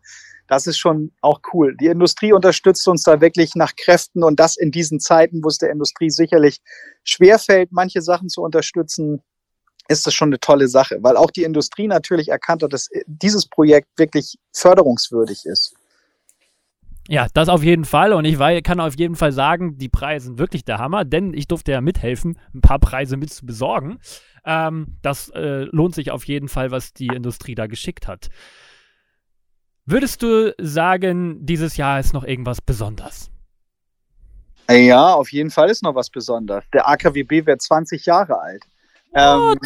Das 0.49 0.67
ist 0.67 0.79
schon 0.79 1.13
auch 1.21 1.41
cool. 1.53 1.77
Die 1.77 1.87
Industrie 1.87 2.33
unterstützt 2.33 2.87
uns 2.89 3.03
da 3.03 3.21
wirklich 3.21 3.55
nach 3.55 3.75
Kräften 3.77 4.25
und 4.25 4.39
das 4.39 4.57
in 4.57 4.71
diesen 4.71 5.01
Zeiten, 5.01 5.43
wo 5.43 5.49
es 5.49 5.59
der 5.59 5.71
Industrie 5.71 6.11
sicherlich 6.11 6.61
schwerfällt, 7.05 7.71
manche 7.73 8.03
Sachen 8.03 8.29
zu 8.29 8.43
unterstützen, 8.43 9.23
ist 9.89 10.07
das 10.07 10.15
schon 10.15 10.29
eine 10.29 10.41
tolle 10.41 10.69
Sache, 10.69 10.99
weil 11.01 11.17
auch 11.17 11.31
die 11.31 11.43
Industrie 11.43 11.89
natürlich 11.89 12.29
erkannt 12.29 12.63
hat, 12.63 12.73
dass 12.73 12.89
dieses 13.07 13.47
Projekt 13.47 13.89
wirklich 13.97 14.39
förderungswürdig 14.53 15.45
ist. 15.45 15.75
Ja, 17.09 17.27
das 17.35 17.49
auf 17.49 17.65
jeden 17.65 17.85
Fall. 17.85 18.13
Und 18.13 18.25
ich 18.25 18.39
kann 18.63 18.81
auf 18.81 18.97
jeden 18.97 19.17
Fall 19.17 19.33
sagen, 19.33 19.77
die 19.77 19.89
Preise 19.89 20.27
sind 20.27 20.39
wirklich 20.39 20.65
der 20.65 20.79
Hammer, 20.79 21.05
denn 21.05 21.35
ich 21.35 21.49
durfte 21.49 21.73
ja 21.73 21.81
mithelfen, 21.81 22.39
ein 22.55 22.61
paar 22.61 22.79
Preise 22.79 23.17
mit 23.17 23.33
zu 23.33 23.45
besorgen. 23.45 23.99
Ähm, 24.45 24.97
das 25.03 25.29
äh, 25.31 25.65
lohnt 25.65 25.95
sich 25.95 26.11
auf 26.11 26.25
jeden 26.25 26.49
Fall, 26.49 26.71
was 26.71 26.93
die 26.93 27.09
Industrie 27.09 27.55
da 27.55 27.67
geschickt 27.67 28.07
hat. 28.07 28.29
Würdest 29.85 30.23
du 30.23 30.55
sagen, 30.59 31.45
dieses 31.45 31.77
Jahr 31.77 31.99
ist 31.99 32.15
noch 32.15 32.25
irgendwas 32.25 32.61
besonders? 32.61 33.31
Ja, 34.71 35.13
auf 35.13 35.33
jeden 35.33 35.51
Fall 35.51 35.71
ist 35.71 35.83
noch 35.83 35.97
was 35.97 36.09
besonders. 36.09 36.65
Der 36.73 36.89
AKWB 36.89 37.47
wird 37.47 37.61
20 37.61 38.07
Jahre 38.07 38.41
alt. 38.41 38.63
Ähm, 39.13 39.59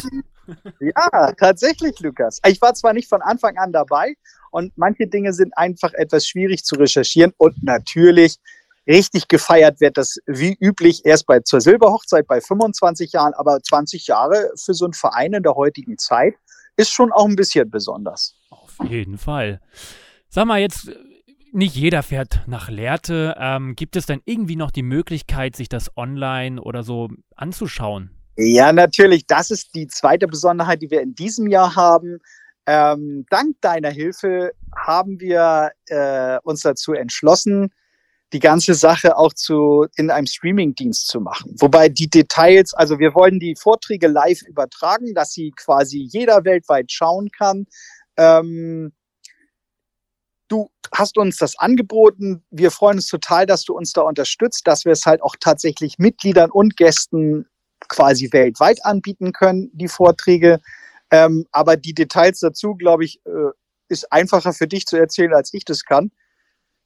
ja, 0.79 1.31
tatsächlich, 1.33 1.99
Lukas. 1.99 2.39
Ich 2.47 2.59
war 2.61 2.73
zwar 2.73 2.93
nicht 2.93 3.07
von 3.07 3.21
Anfang 3.21 3.57
an 3.57 3.71
dabei 3.71 4.15
und 4.49 4.75
manche 4.75 5.05
Dinge 5.05 5.33
sind 5.33 5.55
einfach 5.55 5.93
etwas 5.93 6.27
schwierig 6.27 6.65
zu 6.65 6.75
recherchieren 6.75 7.33
und 7.37 7.63
natürlich 7.63 8.39
richtig 8.87 9.27
gefeiert 9.27 9.81
wird 9.81 9.97
das 9.97 10.17
wie 10.25 10.57
üblich 10.59 11.05
erst 11.05 11.27
bei 11.27 11.41
zur 11.41 11.61
Silberhochzeit 11.61 12.25
bei 12.25 12.41
25 12.41 13.11
Jahren, 13.11 13.33
aber 13.35 13.61
20 13.61 14.07
Jahre 14.07 14.51
für 14.55 14.73
so 14.73 14.85
einen 14.85 14.93
Verein 14.93 15.33
in 15.33 15.43
der 15.43 15.55
heutigen 15.55 15.97
Zeit 15.97 16.35
ist 16.75 16.91
schon 16.91 17.11
auch 17.11 17.27
ein 17.27 17.35
bisschen 17.35 17.69
besonders. 17.69 18.35
Auf 18.49 18.77
jeden 18.87 19.17
Fall. 19.17 19.61
Sag 20.29 20.45
mal 20.45 20.59
jetzt, 20.59 20.91
nicht 21.51 21.75
jeder 21.75 22.03
fährt 22.03 22.41
nach 22.47 22.69
Lehrte. 22.69 23.35
Ähm, 23.39 23.75
gibt 23.75 23.95
es 23.95 24.05
denn 24.05 24.21
irgendwie 24.25 24.55
noch 24.55 24.71
die 24.71 24.83
Möglichkeit, 24.83 25.55
sich 25.55 25.69
das 25.69 25.95
online 25.97 26.61
oder 26.61 26.83
so 26.83 27.09
anzuschauen? 27.35 28.11
Ja, 28.35 28.71
natürlich. 28.71 29.25
Das 29.25 29.49
ist 29.49 29.73
die 29.73 29.87
zweite 29.87 30.27
Besonderheit, 30.27 30.81
die 30.81 30.91
wir 30.91 31.01
in 31.01 31.15
diesem 31.15 31.47
Jahr 31.47 31.75
haben. 31.75 32.19
Ähm, 32.67 33.25
dank 33.29 33.55
deiner 33.61 33.89
Hilfe 33.89 34.51
haben 34.75 35.19
wir 35.19 35.71
äh, 35.87 36.37
uns 36.43 36.61
dazu 36.61 36.93
entschlossen, 36.93 37.71
die 38.33 38.39
ganze 38.39 38.73
Sache 38.73 39.17
auch 39.17 39.33
zu, 39.33 39.87
in 39.95 40.11
einem 40.11 40.27
Streaming-Dienst 40.27 41.07
zu 41.07 41.21
machen. 41.21 41.55
Wobei 41.59 41.87
die 41.87 42.09
Details, 42.09 42.73
also 42.73 42.99
wir 42.99 43.15
wollen 43.15 43.39
die 43.39 43.55
Vorträge 43.55 44.07
live 44.07 44.41
übertragen, 44.41 45.13
dass 45.13 45.31
sie 45.31 45.51
quasi 45.55 46.07
jeder 46.11 46.43
weltweit 46.43 46.91
schauen 46.91 47.29
kann. 47.31 47.67
Ähm, 48.17 48.91
hast 50.97 51.17
uns 51.17 51.37
das 51.37 51.57
angeboten. 51.57 52.43
Wir 52.49 52.71
freuen 52.71 52.97
uns 52.97 53.07
total, 53.07 53.45
dass 53.45 53.63
du 53.63 53.75
uns 53.75 53.93
da 53.93 54.01
unterstützt, 54.01 54.65
dass 54.65 54.85
wir 54.85 54.93
es 54.93 55.05
halt 55.05 55.21
auch 55.21 55.35
tatsächlich 55.39 55.99
Mitgliedern 55.99 56.51
und 56.51 56.77
Gästen 56.77 57.45
quasi 57.87 58.29
weltweit 58.31 58.83
anbieten 58.83 59.31
können, 59.31 59.69
die 59.73 59.87
Vorträge. 59.87 60.59
Ähm, 61.11 61.45
aber 61.51 61.77
die 61.77 61.93
Details 61.93 62.39
dazu, 62.39 62.75
glaube 62.75 63.05
ich, 63.05 63.21
äh, 63.25 63.51
ist 63.89 64.11
einfacher 64.11 64.53
für 64.53 64.67
dich 64.67 64.85
zu 64.85 64.97
erzählen, 64.97 65.33
als 65.33 65.53
ich 65.53 65.63
das 65.63 65.83
kann. 65.83 66.11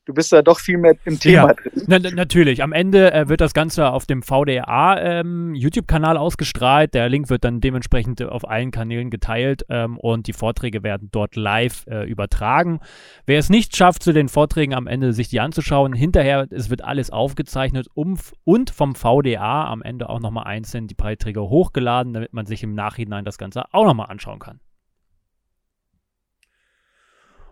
Du 0.05 0.15
bist 0.15 0.34
da 0.34 0.41
doch 0.41 0.60
viel 0.60 0.79
mehr 0.79 0.96
im 1.05 1.20
Thema 1.20 1.50
ja, 1.50 1.53
drin. 1.53 1.84
Na, 1.86 2.00
natürlich. 2.00 2.63
Am 2.63 2.74
Ende 2.74 3.13
äh, 3.13 3.29
wird 3.29 3.39
das 3.39 3.53
Ganze 3.53 3.91
auf 3.91 4.08
dem 4.08 4.24
VDA 4.24 5.00
ähm, 5.00 5.53
YouTube-Kanal 5.53 6.17
ausgestrahlt. 6.17 6.96
Der 6.96 7.08
Link 7.08 7.29
wird 7.29 7.43
dann 7.43 7.62
dementsprechend 7.62 8.20
auf 8.24 8.50
allen 8.50 8.72
Kanälen 8.72 9.12
geteilt 9.12 9.63
ähm, 9.70 10.00
und 10.00 10.25
die 10.25 10.34
Vorträge 10.34 10.81
werden 10.81 11.10
dort 11.12 11.36
live 11.36 11.86
äh, 11.86 12.10
übertragen. 12.10 12.79
Wer 13.27 13.38
es 13.38 13.50
nicht 13.50 13.77
schafft, 13.77 14.01
zu 14.01 14.12
den 14.12 14.27
Vorträgen 14.27 14.74
am 14.74 14.88
Ende 14.88 15.13
sich 15.13 15.29
die 15.29 15.39
anzuschauen, 15.39 15.93
hinterher, 15.93 16.48
es 16.50 16.72
wird 16.72 16.84
alles 16.84 17.12
aufgezeichnet 17.12 17.88
um, 17.93 18.17
und 18.43 18.72
vom 18.72 18.96
VDA 18.96 19.65
am 19.65 19.84
Ende 19.84 20.10
auch 20.10 20.20
nochmal 20.20 20.46
einzeln 20.46 20.88
die 20.88 20.96
Beiträge 20.96 21.41
hochgeladen, 21.41 22.13
damit 22.13 22.34
man 22.34 22.48
sich 22.48 22.63
im 22.63 22.74
Nachhinein 22.74 23.24
das 23.24 23.38
Ganze 23.38 23.65
auch 23.72 23.86
nochmal 23.86 24.10
anschauen 24.10 24.39
kann. 24.39 24.60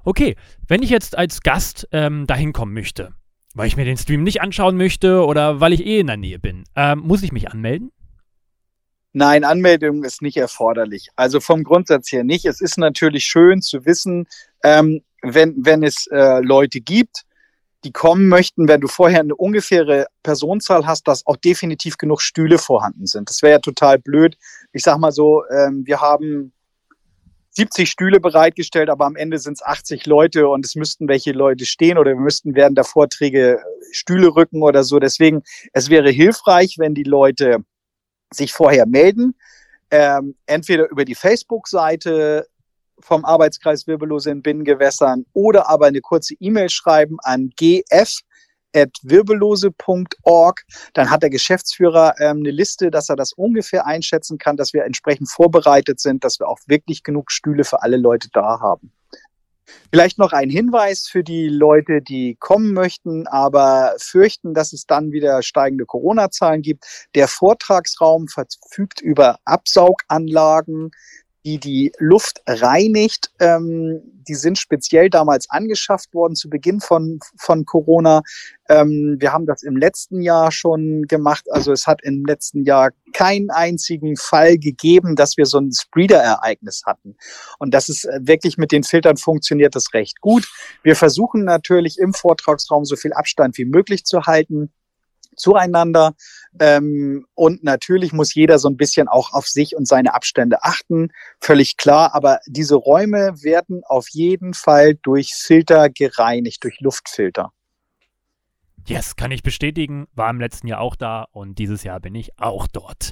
Okay, 0.09 0.35
wenn 0.67 0.81
ich 0.81 0.89
jetzt 0.89 1.15
als 1.15 1.41
Gast 1.41 1.87
ähm, 1.91 2.25
dahin 2.25 2.51
kommen 2.51 2.73
möchte, 2.73 3.13
weil 3.53 3.67
ich 3.67 3.77
mir 3.77 3.85
den 3.85 3.95
Stream 3.95 4.23
nicht 4.23 4.41
anschauen 4.41 4.75
möchte 4.75 5.23
oder 5.23 5.59
weil 5.59 5.71
ich 5.71 5.85
eh 5.85 5.99
in 5.99 6.07
der 6.07 6.17
Nähe 6.17 6.39
bin, 6.39 6.63
ähm, 6.75 7.01
muss 7.01 7.21
ich 7.21 7.31
mich 7.31 7.51
anmelden? 7.51 7.91
Nein, 9.13 9.43
Anmeldung 9.43 10.03
ist 10.03 10.23
nicht 10.23 10.37
erforderlich. 10.37 11.09
Also 11.15 11.39
vom 11.39 11.63
Grundsatz 11.63 12.11
her 12.11 12.23
nicht. 12.23 12.45
Es 12.45 12.59
ist 12.59 12.79
natürlich 12.79 13.25
schön 13.25 13.61
zu 13.61 13.85
wissen, 13.85 14.25
ähm, 14.63 15.01
wenn, 15.21 15.53
wenn 15.63 15.83
es 15.83 16.07
äh, 16.07 16.39
Leute 16.41 16.81
gibt, 16.81 17.25
die 17.83 17.91
kommen 17.91 18.29
möchten, 18.29 18.67
wenn 18.67 18.81
du 18.81 18.87
vorher 18.87 19.19
eine 19.19 19.35
ungefähre 19.35 20.07
Personenzahl 20.23 20.87
hast, 20.87 21.07
dass 21.07 21.27
auch 21.27 21.37
definitiv 21.37 21.99
genug 21.99 22.23
Stühle 22.23 22.57
vorhanden 22.57 23.05
sind. 23.05 23.29
Das 23.29 23.43
wäre 23.43 23.51
ja 23.51 23.59
total 23.59 23.99
blöd. 23.99 24.39
Ich 24.71 24.81
sag 24.81 24.97
mal 24.97 25.11
so, 25.11 25.43
ähm, 25.51 25.85
wir 25.85 26.01
haben 26.01 26.51
70 27.51 27.89
Stühle 27.89 28.19
bereitgestellt, 28.19 28.89
aber 28.89 29.05
am 29.05 29.15
Ende 29.15 29.39
sind 29.39 29.53
es 29.53 29.63
80 29.63 30.05
Leute 30.05 30.47
und 30.47 30.65
es 30.65 30.75
müssten 30.75 31.07
welche 31.07 31.31
Leute 31.31 31.65
stehen 31.65 31.97
oder 31.97 32.11
wir 32.11 32.19
müssten 32.19 32.55
während 32.55 32.77
der 32.77 32.85
Vorträge 32.85 33.61
Stühle 33.91 34.35
rücken 34.35 34.61
oder 34.61 34.83
so. 34.83 34.99
Deswegen, 34.99 35.41
es 35.73 35.89
wäre 35.89 36.11
hilfreich, 36.11 36.75
wenn 36.77 36.93
die 36.93 37.03
Leute 37.03 37.57
sich 38.31 38.53
vorher 38.53 38.85
melden, 38.85 39.35
ähm, 39.91 40.35
entweder 40.45 40.89
über 40.89 41.05
die 41.05 41.15
Facebook-Seite 41.15 42.47
vom 42.99 43.25
Arbeitskreis 43.25 43.87
Wirbellose 43.87 44.29
in 44.29 44.41
Binnengewässern 44.41 45.25
oder 45.33 45.69
aber 45.69 45.87
eine 45.87 46.01
kurze 46.01 46.35
E-Mail 46.39 46.69
schreiben 46.69 47.17
an 47.21 47.49
gf 47.55 48.19
wirbellose.org. 48.73 50.63
Dann 50.93 51.09
hat 51.09 51.23
der 51.23 51.29
Geschäftsführer 51.29 52.15
ähm, 52.19 52.37
eine 52.37 52.51
Liste, 52.51 52.91
dass 52.91 53.09
er 53.09 53.15
das 53.15 53.33
ungefähr 53.33 53.85
einschätzen 53.85 54.37
kann, 54.37 54.57
dass 54.57 54.73
wir 54.73 54.85
entsprechend 54.85 55.29
vorbereitet 55.29 55.99
sind, 55.99 56.23
dass 56.23 56.39
wir 56.39 56.47
auch 56.47 56.59
wirklich 56.67 57.03
genug 57.03 57.31
Stühle 57.31 57.63
für 57.63 57.81
alle 57.81 57.97
Leute 57.97 58.29
da 58.31 58.59
haben. 58.59 58.91
Vielleicht 59.91 60.17
noch 60.17 60.33
ein 60.33 60.49
Hinweis 60.49 61.07
für 61.07 61.23
die 61.23 61.47
Leute, 61.47 62.01
die 62.01 62.35
kommen 62.39 62.73
möchten, 62.73 63.27
aber 63.27 63.95
fürchten, 63.97 64.53
dass 64.53 64.73
es 64.73 64.85
dann 64.85 65.11
wieder 65.11 65.41
steigende 65.41 65.85
Corona-Zahlen 65.85 66.61
gibt. 66.61 66.85
Der 67.15 67.27
Vortragsraum 67.27 68.27
verfügt 68.27 69.01
über 69.01 69.37
Absauganlagen, 69.45 70.91
die 71.45 71.59
die 71.59 71.91
Luft 71.99 72.41
reinigt. 72.45 73.31
Ähm, 73.39 74.01
die 74.27 74.35
sind 74.35 74.57
speziell 74.57 75.09
damals 75.09 75.49
angeschafft 75.49 76.13
worden 76.13 76.35
zu 76.35 76.49
Beginn 76.49 76.81
von, 76.81 77.19
von 77.37 77.65
Corona. 77.65 78.21
Ähm, 78.67 79.17
wir 79.19 79.33
haben 79.33 79.45
das 79.45 79.63
im 79.63 79.75
letzten 79.75 80.21
Jahr 80.21 80.51
schon 80.51 81.03
gemacht. 81.07 81.45
Also 81.51 81.71
es 81.71 81.87
hat 81.87 82.03
im 82.03 82.25
letzten 82.25 82.63
Jahr 82.63 82.91
keinen 83.13 83.49
einzigen 83.49 84.17
Fall 84.17 84.57
gegeben, 84.57 85.15
dass 85.15 85.37
wir 85.37 85.45
so 85.45 85.59
ein 85.59 85.71
Spreader-Ereignis 85.71 86.83
hatten. 86.85 87.15
Und 87.57 87.73
das 87.73 87.89
ist 87.89 88.05
äh, 88.05 88.19
wirklich 88.21 88.57
mit 88.57 88.71
den 88.71 88.83
Filtern 88.83 89.17
funktioniert 89.17 89.75
das 89.75 89.93
recht 89.93 90.21
gut. 90.21 90.47
Wir 90.83 90.95
versuchen 90.95 91.43
natürlich 91.43 91.97
im 91.97 92.13
Vortragsraum 92.13 92.85
so 92.85 92.95
viel 92.95 93.13
Abstand 93.13 93.57
wie 93.57 93.65
möglich 93.65 94.05
zu 94.05 94.23
halten 94.23 94.71
zueinander. 95.39 96.13
Ähm, 96.59 97.25
und 97.33 97.63
natürlich 97.63 98.13
muss 98.13 98.33
jeder 98.33 98.59
so 98.59 98.69
ein 98.69 98.77
bisschen 98.77 99.07
auch 99.07 99.33
auf 99.33 99.47
sich 99.47 99.75
und 99.75 99.87
seine 99.87 100.13
Abstände 100.13 100.63
achten, 100.63 101.09
völlig 101.39 101.77
klar. 101.77 102.13
Aber 102.13 102.39
diese 102.47 102.75
Räume 102.75 103.33
werden 103.41 103.81
auf 103.85 104.09
jeden 104.09 104.53
Fall 104.53 104.95
durch 104.95 105.33
Filter 105.33 105.89
gereinigt, 105.89 106.63
durch 106.63 106.79
Luftfilter. 106.79 107.51
Yes, 108.85 109.15
kann 109.15 109.31
ich 109.31 109.43
bestätigen. 109.43 110.07
War 110.15 110.29
im 110.29 110.39
letzten 110.39 110.67
Jahr 110.67 110.81
auch 110.81 110.95
da 110.95 111.27
und 111.31 111.59
dieses 111.59 111.83
Jahr 111.83 111.99
bin 111.99 112.15
ich 112.15 112.39
auch 112.39 112.67
dort. 112.67 113.11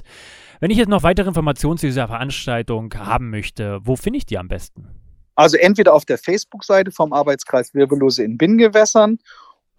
Wenn 0.60 0.70
ich 0.70 0.78
jetzt 0.78 0.88
noch 0.88 1.04
weitere 1.04 1.28
Informationen 1.28 1.78
zu 1.78 1.86
dieser 1.86 2.08
Veranstaltung 2.08 2.92
haben 2.96 3.30
möchte, 3.30 3.78
wo 3.82 3.94
finde 3.94 4.18
ich 4.18 4.26
die 4.26 4.38
am 4.38 4.48
besten? 4.48 4.88
Also 5.36 5.56
entweder 5.56 5.94
auf 5.94 6.04
der 6.04 6.18
Facebook-Seite 6.18 6.90
vom 6.90 7.12
Arbeitskreis 7.12 7.72
Wirbellose 7.74 8.24
in 8.24 8.36
Binnengewässern 8.36 9.18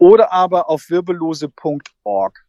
oder 0.00 0.32
aber 0.32 0.68
auf 0.68 0.90
wirbellose.org. 0.90 2.44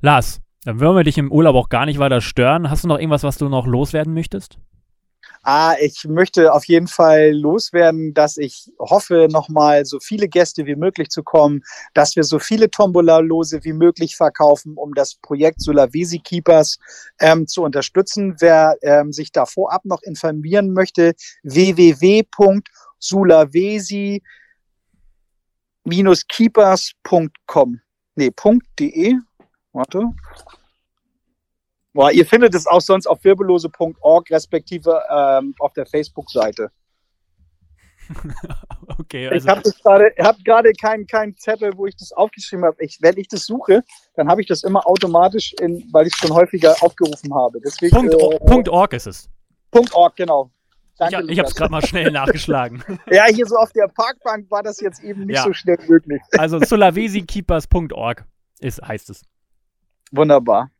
Lars, 0.00 0.40
dann 0.64 0.80
wollen 0.80 0.96
wir 0.96 1.04
dich 1.04 1.18
im 1.18 1.30
Urlaub 1.32 1.56
auch 1.56 1.68
gar 1.70 1.86
nicht 1.86 1.98
weiter 1.98 2.20
stören. 2.20 2.70
Hast 2.70 2.84
du 2.84 2.88
noch 2.88 2.98
irgendwas, 2.98 3.24
was 3.24 3.38
du 3.38 3.48
noch 3.48 3.66
loswerden 3.66 4.14
möchtest? 4.14 4.58
Ah, 5.42 5.74
ich 5.80 6.04
möchte 6.04 6.52
auf 6.52 6.64
jeden 6.64 6.88
Fall 6.88 7.32
loswerden, 7.32 8.12
dass 8.12 8.36
ich 8.36 8.70
hoffe, 8.78 9.28
nochmal 9.30 9.86
so 9.86 9.98
viele 9.98 10.28
Gäste 10.28 10.66
wie 10.66 10.76
möglich 10.76 11.08
zu 11.08 11.22
kommen, 11.22 11.62
dass 11.94 12.16
wir 12.16 12.24
so 12.24 12.38
viele 12.38 12.70
Tombola-Lose 12.70 13.64
wie 13.64 13.72
möglich 13.72 14.14
verkaufen, 14.16 14.74
um 14.76 14.92
das 14.94 15.14
Projekt 15.14 15.62
Solavesi 15.62 16.18
Keepers 16.18 16.76
ähm, 17.18 17.46
zu 17.46 17.62
unterstützen. 17.62 18.36
Wer 18.40 18.76
ähm, 18.82 19.10
sich 19.12 19.32
da 19.32 19.46
vorab 19.46 19.86
noch 19.86 20.02
informieren 20.02 20.74
möchte, 20.74 21.14
www.sulavesi.com 21.44 24.20
keepers.com. 26.28 27.80
Nee, 28.14 28.30
.de. 28.78 29.14
Warte. 29.72 30.10
Boah, 31.92 32.10
ihr 32.12 32.26
findet 32.26 32.54
es 32.54 32.66
auch 32.66 32.80
sonst 32.80 33.06
auf 33.06 33.22
wirbellose.org, 33.24 34.30
respektive 34.30 35.02
ähm, 35.10 35.54
auf 35.58 35.72
der 35.72 35.86
Facebook-Seite. 35.86 36.70
okay, 38.98 39.28
also. 39.28 39.46
Ich 39.46 39.48
habe 39.48 39.62
gerade 39.82 40.14
hab 40.18 40.44
gerade 40.44 40.72
keinen 40.72 41.06
kein 41.06 41.36
Zettel, 41.36 41.72
wo 41.76 41.86
ich 41.86 41.96
das 41.96 42.12
aufgeschrieben 42.12 42.64
habe. 42.64 42.82
Ich, 42.82 42.98
wenn 43.00 43.16
ich 43.18 43.28
das 43.28 43.44
suche, 43.44 43.82
dann 44.14 44.28
habe 44.28 44.40
ich 44.40 44.46
das 44.46 44.62
immer 44.62 44.86
automatisch, 44.86 45.52
in, 45.60 45.88
weil 45.92 46.06
ich 46.06 46.12
es 46.14 46.18
schon 46.18 46.34
häufiger 46.34 46.74
aufgerufen 46.80 47.34
habe. 47.34 47.60
Deswegen, 47.60 47.94
Punkt, 47.94 48.14
äh, 48.14 48.38
Punkt 48.46 48.68
.org 48.68 48.92
ist 48.92 49.06
es. 49.06 49.28
Punkt 49.70 49.94
.org, 49.94 50.16
genau. 50.16 50.50
Danke, 50.98 51.22
ich, 51.24 51.30
ich 51.30 51.38
habe 51.38 51.48
es 51.48 51.54
gerade 51.54 51.70
mal 51.70 51.84
schnell 51.84 52.10
nachgeschlagen. 52.10 52.82
Ja, 53.10 53.26
hier 53.26 53.46
so 53.46 53.56
auf 53.56 53.72
der 53.72 53.88
Parkbank 53.88 54.50
war 54.50 54.62
das 54.62 54.80
jetzt 54.80 55.02
eben 55.02 55.26
nicht 55.26 55.36
Ja. 55.36 55.44
so 55.44 55.52
schnell 55.52 55.78
möglich. 55.88 56.20
Also 56.38 56.58
sulawesikeepers.org 56.60 58.24
ist, 58.60 58.82
heißt 58.82 59.10
es. 59.10 59.22
Wunderbar. 60.12 60.70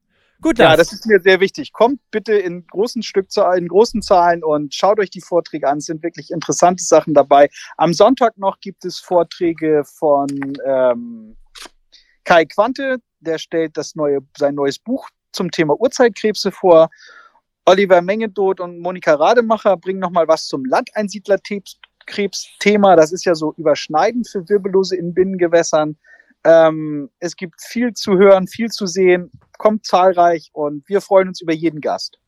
Gut, 0.40 0.58
Ja, 0.58 0.66
Lars. 0.68 0.78
das 0.78 0.92
ist 0.92 1.06
mir 1.06 1.20
sehr 1.20 1.40
wichtig. 1.40 1.72
Kommt 1.72 2.00
bitte 2.12 2.34
in 2.34 2.64
großen 2.66 3.02
Stückzahlen, 3.02 3.64
in 3.64 3.68
großen 3.68 4.02
Zahlen 4.02 4.44
und 4.44 4.72
schaut 4.74 5.00
euch 5.00 5.10
die 5.10 5.20
Vorträge 5.20 5.68
an. 5.68 5.78
Es 5.78 5.86
sind 5.86 6.02
wirklich 6.02 6.30
interessante 6.30 6.82
Sachen 6.84 7.12
dabei. 7.14 7.48
Am 7.76 7.92
Sonntag 7.92 8.38
noch 8.38 8.60
gibt 8.60 8.84
es 8.84 9.00
Vorträge 9.00 9.82
von 9.84 10.28
ähm, 10.64 11.36
Kai 12.24 12.44
Quante. 12.44 12.98
Der 13.20 13.38
stellt 13.38 13.76
das 13.76 13.96
neue, 13.96 14.20
sein 14.36 14.54
neues 14.54 14.78
Buch 14.78 15.08
zum 15.32 15.50
Thema 15.50 15.74
Urzeitkrebse 15.80 16.52
vor. 16.52 16.88
Oliver 17.68 18.00
Mengedoth 18.00 18.60
und 18.60 18.80
Monika 18.80 19.12
Rademacher 19.14 19.76
bringen 19.76 20.00
nochmal 20.00 20.26
was 20.26 20.46
zum 20.46 20.64
Landeinsiedlerkrebsthema. 20.64 22.96
Das 22.96 23.12
ist 23.12 23.26
ja 23.26 23.34
so 23.34 23.52
überschneidend 23.56 24.26
für 24.28 24.48
Wirbellose 24.48 24.96
in 24.96 25.12
Binnengewässern. 25.12 25.98
Ähm, 26.44 27.10
es 27.18 27.36
gibt 27.36 27.60
viel 27.60 27.92
zu 27.92 28.16
hören, 28.16 28.46
viel 28.46 28.70
zu 28.70 28.86
sehen. 28.86 29.30
Kommt 29.58 29.84
zahlreich 29.84 30.48
und 30.52 30.88
wir 30.88 31.00
freuen 31.02 31.28
uns 31.28 31.42
über 31.42 31.52
jeden 31.52 31.80
Gast. 31.80 32.18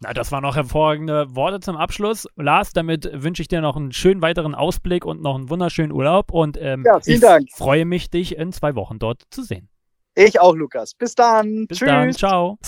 Na, 0.00 0.12
das 0.12 0.32
waren 0.32 0.42
noch 0.42 0.56
hervorragende 0.56 1.36
Worte 1.36 1.60
zum 1.60 1.76
Abschluss. 1.76 2.26
Lars, 2.36 2.72
damit 2.72 3.08
wünsche 3.12 3.42
ich 3.42 3.48
dir 3.48 3.60
noch 3.60 3.76
einen 3.76 3.92
schönen 3.92 4.22
weiteren 4.22 4.54
Ausblick 4.56 5.04
und 5.04 5.22
noch 5.22 5.36
einen 5.36 5.50
wunderschönen 5.50 5.92
Urlaub. 5.92 6.32
Und 6.32 6.56
ähm, 6.60 6.82
Ja, 6.84 6.98
vielen 7.00 7.14
ich 7.16 7.20
Dank. 7.20 7.46
freue 7.52 7.84
mich, 7.84 8.10
dich 8.10 8.36
in 8.36 8.52
zwei 8.52 8.74
Wochen 8.74 8.98
dort 8.98 9.22
zu 9.30 9.42
sehen. 9.42 9.68
Ich 10.16 10.40
auch, 10.40 10.54
Lukas. 10.54 10.94
Bis 10.94 11.14
dann. 11.14 11.66
Bis 11.68 11.78
Tschüss. 11.78 11.88
dann, 11.88 12.12
ciao. 12.12 12.58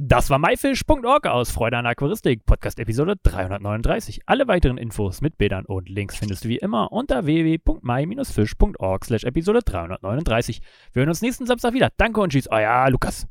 Das 0.00 0.30
war 0.30 0.38
myfish.org 0.38 1.26
aus 1.26 1.50
Freude 1.50 1.76
an 1.76 1.84
Aquaristik, 1.84 2.46
Podcast 2.46 2.78
Episode 2.78 3.16
339. 3.20 4.20
Alle 4.26 4.46
weiteren 4.46 4.78
Infos 4.78 5.20
mit 5.22 5.36
Bildern 5.38 5.64
und 5.64 5.88
Links 5.88 6.16
findest 6.16 6.44
du 6.44 6.48
wie 6.48 6.58
immer 6.58 6.92
unter 6.92 7.26
www.my-fish.org 7.26 9.04
slash 9.04 9.24
Episode 9.24 9.58
339. 9.64 10.62
Wir 10.92 11.00
hören 11.00 11.08
uns 11.08 11.20
nächsten 11.20 11.46
Samstag 11.46 11.72
wieder. 11.72 11.88
Danke 11.96 12.20
und 12.20 12.30
tschüss, 12.30 12.48
euer 12.48 12.88
Lukas. 12.90 13.26